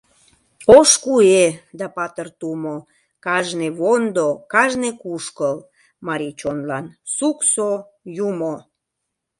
Ош 0.77 0.89
куэ 1.03 1.43
да 1.79 1.87
патыр 1.95 2.27
тумо, 2.39 2.75
Кажне 3.25 3.67
вондо, 3.79 4.27
кажне 4.53 4.89
кушкыл 5.01 5.57
Марий 6.07 6.35
чонлан 6.39 6.85
суксо, 7.15 7.71
Юмо. 8.27 8.55